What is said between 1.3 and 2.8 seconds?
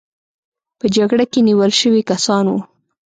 کې نیول شوي کسان وو.